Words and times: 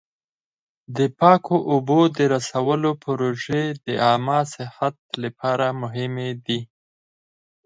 د 0.97 0.99
پاکو 1.19 1.57
اوبو 1.71 1.99
د 2.17 2.19
رسولو 2.33 2.91
پروژې 3.03 3.63
د 3.85 3.87
عامه 4.05 4.39
صحت 4.55 4.95
لپاره 5.23 5.65
مهمې 5.81 6.31
دي. 6.45 6.59